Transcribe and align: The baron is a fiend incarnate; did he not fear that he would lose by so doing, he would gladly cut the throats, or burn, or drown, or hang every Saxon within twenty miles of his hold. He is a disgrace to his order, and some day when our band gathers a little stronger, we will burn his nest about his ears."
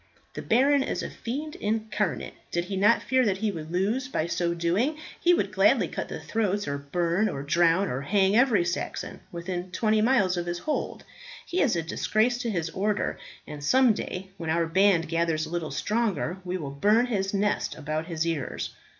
The 0.33 0.41
baron 0.41 0.81
is 0.81 1.03
a 1.03 1.11
fiend 1.11 1.55
incarnate; 1.57 2.33
did 2.49 2.65
he 2.65 2.75
not 2.75 3.03
fear 3.03 3.23
that 3.23 3.37
he 3.37 3.51
would 3.51 3.71
lose 3.71 4.07
by 4.07 4.25
so 4.25 4.55
doing, 4.55 4.97
he 5.19 5.31
would 5.31 5.51
gladly 5.53 5.87
cut 5.87 6.07
the 6.09 6.19
throats, 6.19 6.67
or 6.67 6.79
burn, 6.79 7.29
or 7.29 7.43
drown, 7.43 7.87
or 7.87 8.01
hang 8.01 8.35
every 8.35 8.65
Saxon 8.65 9.19
within 9.31 9.69
twenty 9.69 10.01
miles 10.01 10.37
of 10.37 10.47
his 10.47 10.57
hold. 10.57 11.03
He 11.45 11.61
is 11.61 11.75
a 11.75 11.83
disgrace 11.83 12.39
to 12.39 12.49
his 12.49 12.71
order, 12.71 13.19
and 13.45 13.63
some 13.63 13.93
day 13.93 14.31
when 14.37 14.49
our 14.49 14.65
band 14.65 15.07
gathers 15.07 15.45
a 15.45 15.51
little 15.51 15.69
stronger, 15.69 16.39
we 16.43 16.57
will 16.57 16.71
burn 16.71 17.05
his 17.05 17.31
nest 17.31 17.75
about 17.77 18.07
his 18.07 18.25
ears." 18.25 18.71